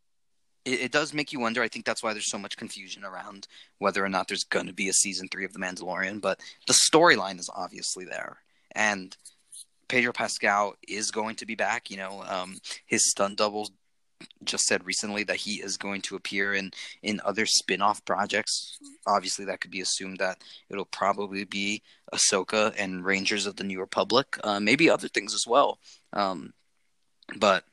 [0.66, 1.62] it, it, does make you wonder.
[1.62, 3.48] I think that's why there's so much confusion around
[3.80, 6.22] whether or not there's going to be a season three of The Mandalorian.
[6.22, 8.38] But the storyline is obviously there,
[8.74, 9.16] and
[9.88, 11.90] Pedro Pascal is going to be back.
[11.90, 13.70] You know, um, his stunt double
[14.44, 16.72] just said recently that he is going to appear in
[17.02, 18.78] in other spin-off projects.
[19.08, 21.82] Obviously, that could be assumed that it'll probably be
[22.14, 25.80] Ahsoka and Rangers of the New Republic, uh, maybe other things as well.
[26.14, 26.54] Um,
[27.38, 27.64] but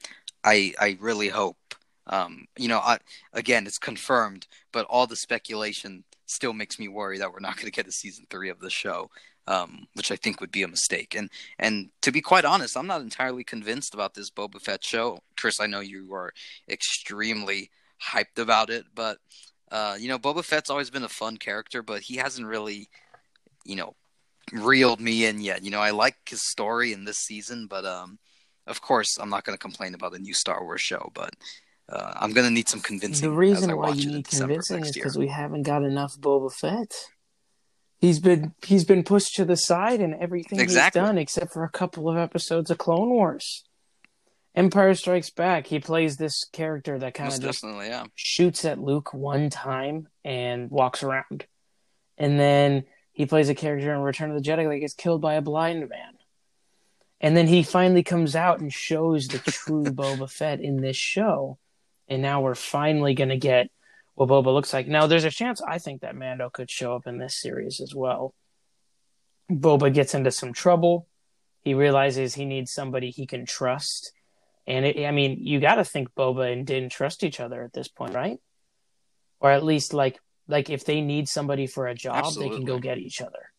[0.43, 1.58] I I really hope
[2.09, 2.99] um, you know, I,
[3.33, 7.67] again, it's confirmed, but all the speculation still makes me worry that we're not going
[7.67, 9.11] to get a season three of the show,
[9.47, 11.15] um, which I think would be a mistake.
[11.15, 15.21] And and to be quite honest, I'm not entirely convinced about this Boba Fett show.
[15.37, 16.33] Chris, I know you are
[16.69, 17.71] extremely
[18.03, 19.19] hyped about it, but
[19.71, 22.89] uh, you know, Boba Fett's always been a fun character, but he hasn't really,
[23.65, 23.95] you know,
[24.53, 25.63] reeled me in yet.
[25.63, 28.19] You know, I like his story in this season, but um,
[28.67, 31.35] of course, I'm not going to complain about a new Star Wars show, but
[31.89, 33.29] uh, I'm gonna need some convincing.
[33.29, 36.93] The reason why you need convincing is because we haven't got enough Boba Fett.
[37.99, 41.01] He's been he's been pushed to the side in everything exactly.
[41.01, 43.65] he's done, except for a couple of episodes of Clone Wars.
[44.55, 45.67] Empire Strikes Back.
[45.67, 48.05] He plays this character that kind of just yeah.
[48.15, 51.47] shoots at Luke one time and walks around,
[52.19, 55.35] and then he plays a character in Return of the Jedi that gets killed by
[55.35, 56.15] a blind man.
[57.21, 61.59] And then he finally comes out and shows the true Boba Fett in this show
[62.09, 63.71] and now we're finally going to get
[64.15, 64.89] what Boba looks like.
[64.89, 67.95] Now, there's a chance I think that Mando could show up in this series as
[67.95, 68.35] well.
[69.51, 71.07] Boba gets into some trouble.
[71.63, 74.13] He realizes he needs somebody he can trust.
[74.67, 77.73] And it, I mean, you got to think Boba and Din trust each other at
[77.73, 78.39] this point, right?
[79.41, 80.19] Or at least like
[80.49, 82.49] like if they need somebody for a job, Absolutely.
[82.49, 83.53] they can go get each other.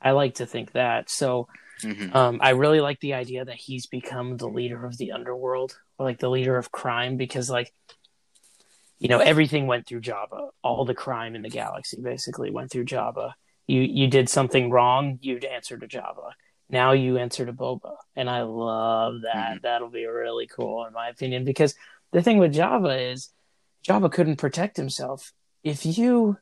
[0.00, 1.10] I like to think that.
[1.10, 1.48] So
[1.82, 2.16] Mm-hmm.
[2.16, 6.06] Um, I really like the idea that he's become the leader of the underworld, or
[6.06, 7.72] like the leader of crime, because like,
[8.98, 10.50] you know, everything went through Jabba.
[10.62, 13.32] All the crime in the galaxy basically went through Jabba.
[13.66, 16.32] You you did something wrong, you'd answer to Jabba.
[16.68, 19.36] Now you answer to Boba, and I love that.
[19.36, 19.58] Mm-hmm.
[19.62, 21.74] That'll be really cool, in my opinion, because
[22.12, 23.30] the thing with Jabba is
[23.86, 25.32] Jabba couldn't protect himself.
[25.62, 26.38] If you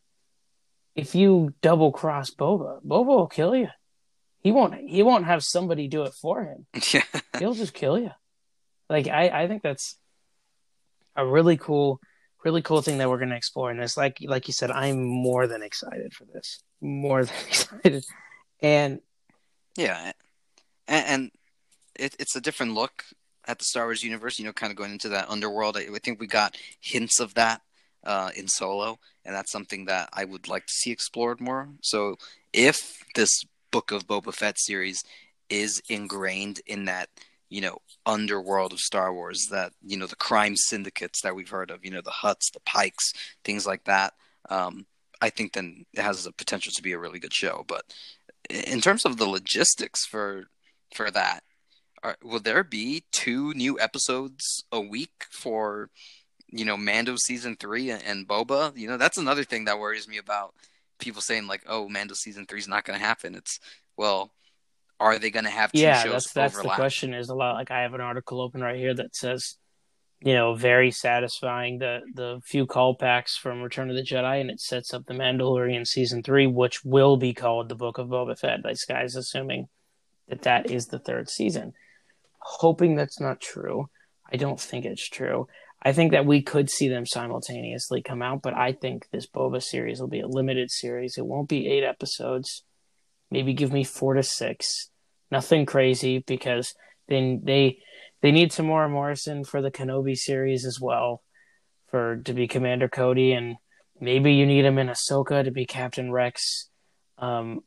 [0.95, 3.69] if you double cross Boba, Boba will kill you
[4.45, 6.67] he won't he won't have somebody do it for him.
[6.93, 7.03] Yeah.
[7.39, 8.11] He'll just kill you.
[8.89, 9.97] Like I, I think that's
[11.17, 11.99] a really cool
[12.45, 13.97] really cool thing that we're gonna explore in this.
[13.97, 16.63] Like like you said, I'm more than excited for this.
[16.81, 18.05] More than excited.
[18.61, 19.01] And
[19.77, 20.13] Yeah.
[20.87, 21.31] And, and
[21.99, 23.05] it, it's a different look
[23.47, 25.79] at the Star Wars universe, you know, kind of going into that underworld.
[25.79, 27.63] I, I think we got hints of that
[28.05, 31.69] uh, in Solo, and that's something that I would like to see explored more.
[31.81, 32.17] So
[32.53, 33.45] if this
[33.75, 35.03] Book of Boba Fett series
[35.51, 37.09] is ingrained in that
[37.51, 41.73] you know underworld of Star Wars that you know the crime syndicates that we've heard
[41.73, 44.15] of you know the Hutts the Pikes things like that
[44.49, 44.87] um,
[45.21, 47.65] I think then it has the potential to be a really good show.
[47.67, 47.85] But
[48.49, 50.45] in terms of the logistics for
[50.95, 51.41] for that,
[52.03, 55.91] are, will there be two new episodes a week for
[56.49, 58.77] you know Mando season three and, and Boba?
[58.77, 60.55] You know that's another thing that worries me about
[61.05, 63.61] people saying like, "Oh, Mando season three is not going to happen." It's
[63.97, 64.33] well,
[64.99, 66.77] are they going to have two yeah, shows that's that's overlap?
[66.77, 67.15] the question.
[67.15, 69.57] Is a lot like I have an article open right here that says,
[70.21, 74.61] you know, very satisfying the the few callbacks from Return of the Jedi, and it
[74.61, 78.63] sets up the Mandalorian season three, which will be called the Book of Boba Fett.
[78.65, 79.69] This guy's assuming
[80.29, 81.75] that that is the third season.
[82.39, 83.89] Hoping that's not true.
[84.33, 85.49] I don't think it's true.
[85.85, 89.63] I think that we could see them simultaneously come out, but I think this Boba
[89.63, 91.19] series will be a limited series.
[91.19, 92.65] It won't be eight episodes.
[93.31, 94.91] Maybe give me four to six.
[95.31, 96.75] Nothing crazy because
[97.09, 97.79] then they
[98.23, 101.23] they need some more Morrison for the Kenobi series as well,
[101.91, 103.57] for to be Commander Cody, and
[104.01, 106.71] maybe you need him in Ahsoka to be Captain Rex.
[107.19, 107.61] Um,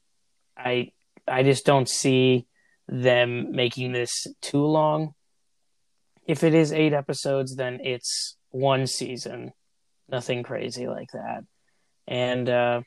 [0.58, 0.92] I
[1.28, 2.48] I just don't see
[2.88, 5.14] them making this too long
[6.28, 9.54] if it is eight episodes, then it's one season,
[10.10, 11.44] nothing crazy like that.
[12.06, 12.82] And uh,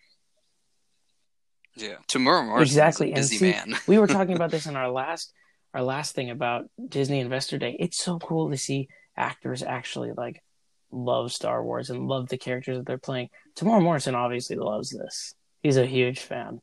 [1.75, 3.77] yeah, Temuera Morrison exactly, busy see, man.
[3.87, 5.33] we were talking about this in our last
[5.73, 7.77] our last thing about Disney Investor Day.
[7.79, 10.43] It's so cool to see actors actually like
[10.91, 13.29] love Star Wars and love the characters that they're playing.
[13.57, 15.35] Temuera Morrison obviously loves this.
[15.63, 16.61] He's a huge fan.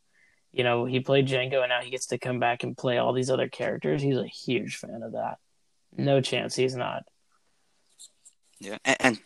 [0.51, 3.13] You know, he played Jango and now he gets to come back and play all
[3.13, 4.01] these other characters.
[4.01, 5.37] He's a huge fan of that.
[5.97, 7.03] No chance he's not.
[8.60, 9.19] Yeah, and, and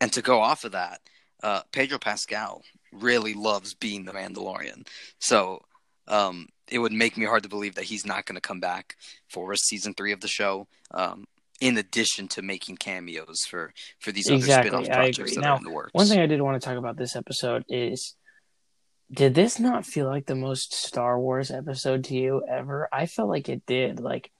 [0.00, 1.00] and to go off of that,
[1.42, 4.86] uh, Pedro Pascal really loves being the Mandalorian.
[5.18, 5.62] So
[6.08, 8.96] um, it would make me hard to believe that he's not going to come back
[9.28, 10.68] for season three of the show.
[10.90, 11.26] Um,
[11.60, 15.58] in addition to making cameos for for these Exactly, other spin-off projects that Now, are
[15.58, 15.94] in the works.
[15.94, 18.14] One thing I did want to talk about this episode is
[19.10, 22.88] did this not feel like the most Star Wars episode to you ever?
[22.92, 24.00] I felt like it did.
[24.00, 24.30] Like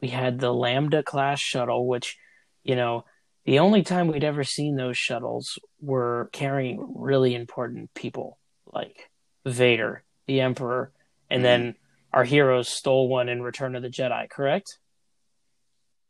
[0.00, 2.16] we had the Lambda class shuttle, which,
[2.62, 3.04] you know,
[3.44, 9.10] the only time we'd ever seen those shuttles were carrying really important people like
[9.44, 10.92] Vader, the Emperor,
[11.30, 11.44] and Mhm.
[11.44, 11.76] then
[12.12, 14.78] our heroes stole one in Return of the Jedi, correct?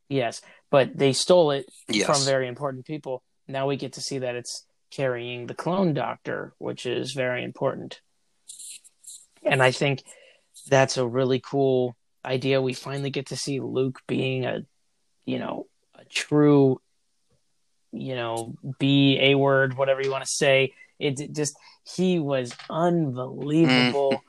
[0.09, 2.05] Yes, but they stole it yes.
[2.07, 3.23] from very important people.
[3.47, 8.01] Now we get to see that it's carrying the clone doctor, which is very important.
[9.43, 10.03] And I think
[10.67, 12.61] that's a really cool idea.
[12.61, 14.65] We finally get to see Luke being a,
[15.25, 16.81] you know, a true,
[17.91, 20.73] you know, B A word, whatever you want to say.
[20.99, 21.57] It it just
[21.95, 24.23] he was unbelievable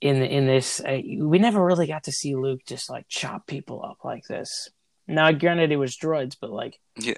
[0.00, 0.80] in in this.
[0.80, 4.68] Uh, we never really got to see Luke just like chop people up like this.
[5.06, 7.14] Now, granted, it was droids, but like, Yeah.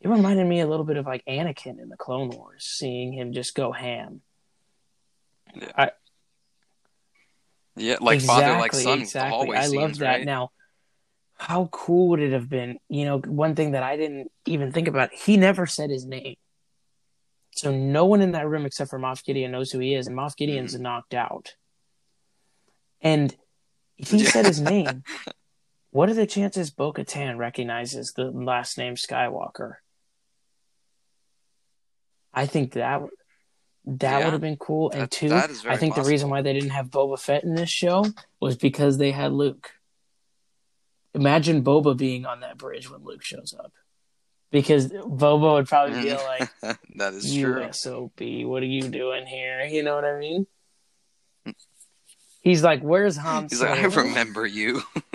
[0.00, 3.32] it reminded me a little bit of like Anakin in the Clone Wars, seeing him
[3.32, 4.22] just go ham.
[5.54, 5.90] Yeah,
[7.76, 9.00] like exactly, father, like son.
[9.00, 9.54] exactly.
[9.54, 10.06] I scenes, love that.
[10.06, 10.24] right?
[10.24, 10.50] Now,
[11.38, 12.78] how cool would it have been?
[12.88, 15.12] You know, one thing that I didn't even think about.
[15.12, 16.36] He never said his name,
[17.52, 20.16] so no one in that room except for Moff Gideon knows who he is, and
[20.16, 20.82] Moff Gideon's Mm-hmm.
[20.82, 21.54] knocked out.
[23.02, 23.36] And
[23.98, 24.30] if he Yeah.
[24.30, 25.04] said his name,
[25.90, 29.74] what are the chances Bo Katan recognizes the last name Skywalker?
[32.34, 33.02] I think that
[33.86, 34.24] that Yeah.
[34.24, 34.90] would have been cool.
[34.90, 37.54] And That- two, that I think the reason why they didn't have Boba Fett in
[37.54, 38.04] this show
[38.40, 39.72] was because they had Luke.
[41.14, 43.72] Imagine Boba being on that bridge when Luke shows up,
[44.50, 46.26] because Boba would probably be mm.
[46.26, 46.50] like,
[46.96, 47.62] that is true.
[47.62, 50.46] "USOB, what are you doing here?" You know what I mean?
[52.42, 54.82] He's like, "Where's Han He's like, I remember you.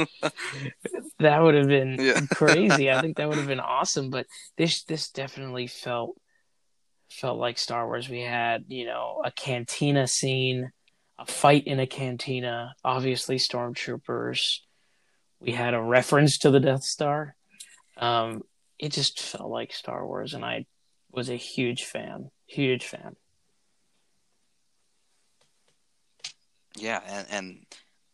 [1.20, 2.22] that would have been Yeah.
[2.34, 2.92] crazy.
[2.92, 4.10] I think that would have been awesome.
[4.10, 6.21] But this this definitely felt
[7.12, 8.10] felt like Star Wars.
[8.10, 10.72] We had you know a cantina scene,
[11.20, 12.76] a fight in a cantina.
[12.84, 14.60] Obviously, stormtroopers.
[15.40, 17.36] We had a reference to the Death Star.
[17.98, 18.44] Um,
[18.80, 20.66] it just felt like Star Wars, and I
[21.12, 22.32] was a huge fan.
[22.48, 23.16] Huge fan.
[26.78, 27.66] Yeah, and, and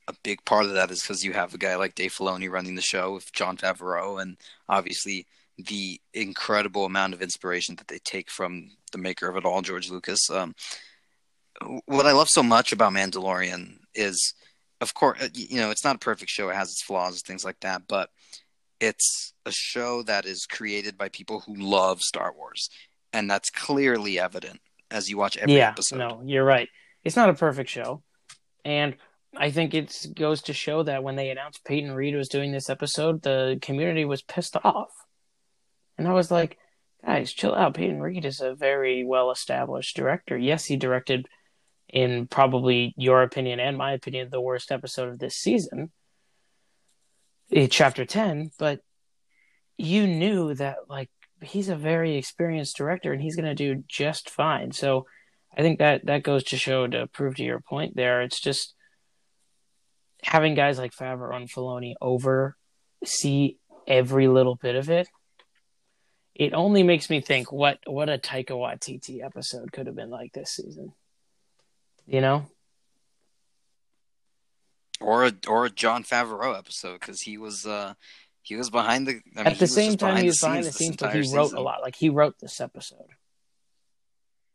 [0.07, 2.75] a big part of that is because you have a guy like Dave Filoni running
[2.75, 4.37] the show with Jon Favreau, and
[4.67, 5.27] obviously
[5.57, 9.89] the incredible amount of inspiration that they take from the maker of it all, George
[9.89, 10.29] Lucas.
[10.29, 10.53] Um,
[11.85, 14.33] what I love so much about Mandalorian is,
[14.81, 17.21] of course, uh, you know, it's not a perfect show; it has its flaws and
[17.21, 18.09] things like that, but
[18.79, 22.69] it's a show that is created by people who love Star Wars,
[23.11, 24.59] and that's clearly evident
[24.91, 25.97] as you watch every yeah, episode.
[25.97, 26.69] no, you're right.
[27.03, 28.03] It's not a perfect show,
[28.63, 28.95] and
[29.35, 32.69] I think it goes to show that when they announced Peyton Reed was doing this
[32.69, 34.89] episode, the community was pissed off,
[35.97, 36.57] and I was like,
[37.05, 37.73] guys, chill out.
[37.73, 40.37] Peyton Reed is a very well established director.
[40.37, 41.27] Yes, he directed,
[41.89, 45.91] in probably your opinion and my opinion, the worst episode of this season,
[47.51, 48.81] eh, chapter 10, but
[49.77, 51.09] you knew that, like,
[51.41, 54.71] he's a very experienced director and he's going to do just fine.
[54.71, 55.05] So
[55.55, 58.21] I think that that goes to show to prove to your point there.
[58.21, 58.73] It's just
[60.23, 62.55] having guys like Favreau and Filoni over
[63.03, 65.07] see every little bit of it
[66.37, 70.33] it only makes me think what what a Taika Waititi episode could have been like
[70.33, 70.93] this season.
[72.05, 72.45] You know,
[75.01, 77.95] or a or a Jon Favreau episode because he was uh
[78.43, 79.19] he was behind the.
[79.35, 81.57] I mean, At the same time, he was behind the scenes, but he wrote season.
[81.57, 81.81] a lot.
[81.81, 83.09] Like he wrote this episode,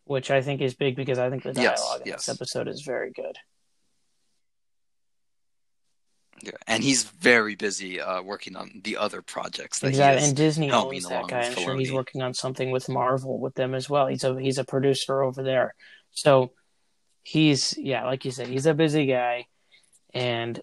[0.04, 2.26] which I think is big because I think the dialogue yes, in yes.
[2.26, 3.36] this episode is very good.
[6.42, 9.78] Yeah, and he's very busy uh, working on the other projects.
[9.78, 11.42] That exactly, and Disney owns that guy.
[11.42, 14.08] I'm sure he's working on something with Marvel with them as well.
[14.08, 15.74] He's a he's a producer over there,
[16.10, 16.52] so
[17.22, 19.46] he's yeah, like you said, he's a busy guy,
[20.12, 20.60] and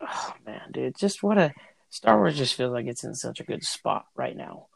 [0.00, 1.54] oh man, dude, just what a
[1.90, 4.66] Star Wars just feels like it's in such a good spot right now.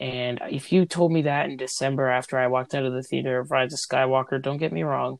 [0.00, 3.38] And if you told me that in December after I walked out of the theater
[3.38, 5.18] of Rise of Skywalker, don't get me wrong,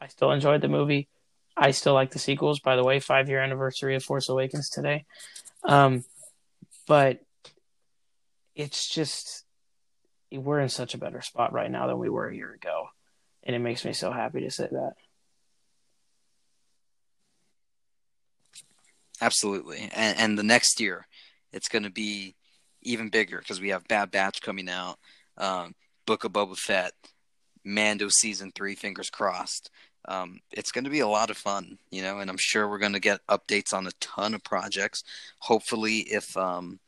[0.00, 1.08] I still enjoyed the movie.
[1.56, 2.60] I still like the sequels.
[2.60, 5.04] By the way, five year anniversary of Force Awakens today.
[5.62, 6.04] Um,
[6.86, 7.20] but
[8.54, 9.44] it's just
[10.32, 12.88] we're in such a better spot right now than we were a year ago,
[13.42, 14.94] and it makes me so happy to say that.
[19.20, 21.06] Absolutely, and and the next year,
[21.52, 22.34] it's going to be
[22.82, 24.98] even bigger because we have Bad Batch coming out,
[25.38, 25.74] um,
[26.04, 26.92] Book of Boba Fett,
[27.64, 28.74] Mando season three.
[28.74, 29.70] Fingers crossed
[30.06, 32.78] um, it's going to be a lot of fun, you know, and I'm sure we're
[32.78, 35.02] going to get updates on a ton of projects.
[35.38, 36.78] Hopefully, if um,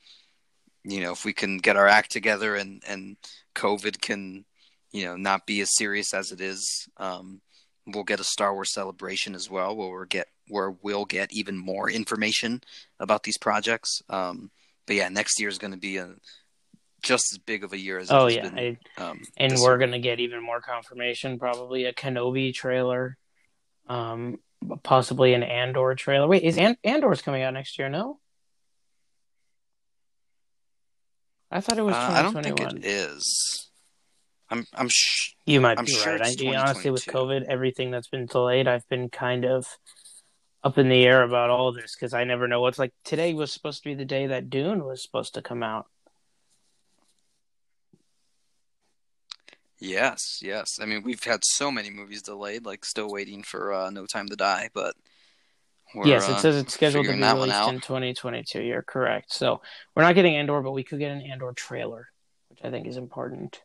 [0.84, 3.16] you know, if we can get our act together and and
[3.54, 4.44] COVID can,
[4.92, 7.40] you know, not be as serious as it is, um,
[7.86, 11.56] we'll get a Star Wars celebration as well, where we'll get where we'll get even
[11.56, 12.60] more information
[13.00, 14.02] about these projects.
[14.08, 14.50] Um,
[14.86, 16.14] but yeah, next year is going to be a
[17.06, 19.78] just as big of a year as oh yeah, been, I, um, and we're year.
[19.78, 21.38] gonna get even more confirmation.
[21.38, 23.16] Probably a Kenobi trailer,
[23.88, 24.38] um,
[24.82, 26.26] possibly an Andor trailer.
[26.26, 27.88] Wait, is And- Andor's coming out next year?
[27.88, 28.18] No,
[31.50, 31.94] I thought it was.
[31.94, 33.70] Uh, I don't think it is.
[34.50, 34.64] I'm.
[34.74, 34.88] I'm.
[34.88, 36.42] Sh- you might I'm be sure right.
[36.42, 39.66] I, honestly, with COVID, everything that's been delayed, I've been kind of
[40.64, 42.92] up in the air about all this because I never know what's like.
[43.04, 45.86] Today was supposed to be the day that Dune was supposed to come out.
[49.78, 50.78] Yes, yes.
[50.80, 54.28] I mean, we've had so many movies delayed, like still waiting for uh, No Time
[54.28, 54.94] to Die, but
[56.04, 58.62] yes, it says it's scheduled to be released in 2022.
[58.62, 59.32] You're correct.
[59.32, 59.60] So
[59.94, 62.08] we're not getting Andor, but we could get an Andor trailer,
[62.48, 63.60] which I think is important.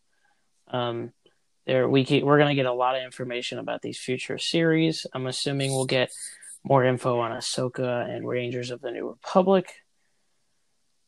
[0.67, 1.13] Um,
[1.65, 5.05] there we keep, we're going to get a lot of information about these future series.
[5.13, 6.11] I'm assuming we'll get
[6.63, 9.73] more info on Ahsoka and Rangers of the New Republic.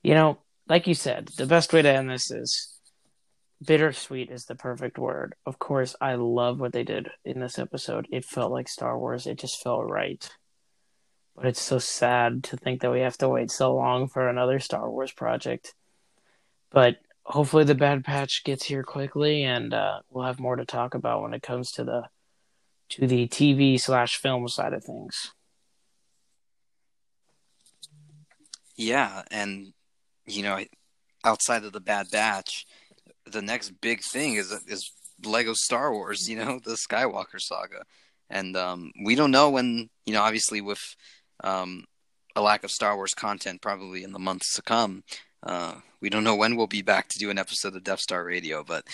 [0.02, 0.38] You know,
[0.68, 2.73] like you said, the best way to end this is
[3.66, 5.36] bittersweet is the perfect word.
[5.46, 8.08] Of course, I love what they did in this episode.
[8.12, 9.28] It felt like Star Wars.
[9.28, 10.30] It just felt right.
[11.36, 14.60] But it's so sad to think that we have to wait so long for another
[14.60, 15.74] Star Wars project.
[16.72, 20.94] But hopefully the Bad Batch gets here quickly, and uh, we'll have more to talk
[20.94, 22.04] about when it comes to the
[22.90, 25.32] to the TV slash film side of things.
[28.76, 29.74] Yeah, and
[30.26, 30.64] you know,
[31.24, 32.66] outside of the Bad Batch,
[33.26, 34.92] the next big thing is is
[35.24, 37.84] Lego Star Wars, you know, the Skywalker saga,
[38.30, 39.90] and um, we don't know when.
[40.06, 40.82] You know, obviously with
[41.44, 41.86] um,
[42.36, 45.04] a lack of Star Wars content, probably in the months to come,
[45.44, 48.24] uh, we don't know when we'll be back to do an episode of Death Star
[48.24, 48.86] Radio, but.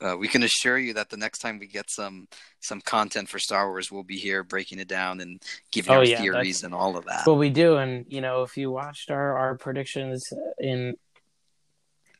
[0.00, 2.28] Uh, we can assure you that the next time we get some
[2.60, 6.04] some content for Star Wars, we'll be here breaking it down and giving oh, our
[6.04, 7.26] yeah, theories and all of that.
[7.26, 10.24] Well, we do, and you know, if you watched our our predictions
[10.60, 10.94] in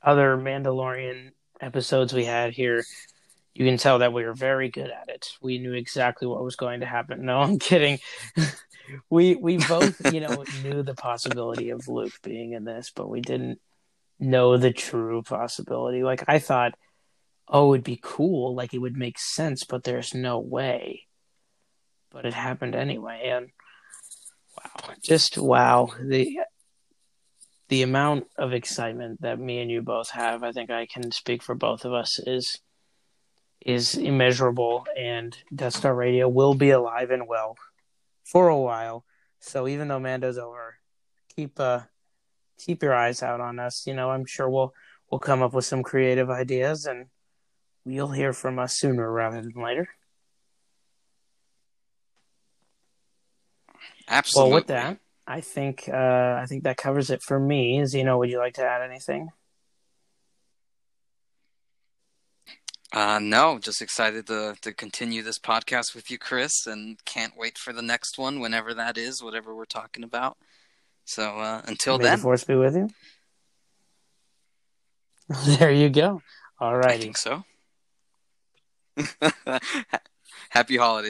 [0.02, 1.30] other Mandalorian
[1.60, 2.84] episodes we had here,
[3.54, 5.30] you can tell that we were very good at it.
[5.40, 7.24] We knew exactly what was going to happen.
[7.24, 7.98] No, I'm kidding.
[9.10, 13.20] we we both, you know, knew the possibility of Luke being in this, but we
[13.20, 13.60] didn't
[14.18, 16.02] know the true possibility.
[16.02, 16.74] Like I thought,
[17.48, 21.06] oh, it'd be cool, like it would make sense, but there's no way.
[22.10, 23.48] But it happened anyway, and
[24.56, 25.90] wow, just wow.
[26.00, 26.38] The
[27.68, 31.42] the amount of excitement that me and you both have, I think I can speak
[31.42, 32.60] for both of us, is
[33.64, 34.86] is immeasurable.
[34.96, 37.56] And Death Star Radio will be alive and well
[38.24, 39.04] for a while.
[39.40, 40.76] So even though Mando's over,
[41.34, 41.82] keep uh
[42.58, 43.86] keep your eyes out on us.
[43.86, 44.72] You know, I'm sure we'll
[45.10, 47.06] we'll come up with some creative ideas and
[47.84, 49.88] you'll hear from us sooner rather than later.
[54.08, 54.50] Absolutely.
[54.50, 54.98] Well, with that,
[55.30, 57.84] I think uh, I think that covers it for me.
[57.84, 59.28] Zeno, would you like to add anything?
[62.94, 67.58] Uh, no, just excited to to continue this podcast with you, Chris, and can't wait
[67.58, 70.38] for the next one, whenever that is, whatever we're talking about.
[71.04, 72.88] So uh, until May then, the force be with you.
[75.58, 76.22] There you go.
[76.58, 77.02] All I righty.
[77.02, 77.44] think so.
[80.48, 81.06] Happy holidays.